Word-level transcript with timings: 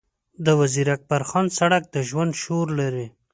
د 0.45 0.47
وزیر 0.59 0.87
اکبرخان 0.97 1.45
سړک 1.57 1.83
د 1.93 1.95
ژوند 2.09 2.31
شور 2.43 2.67
لري. 2.79 3.07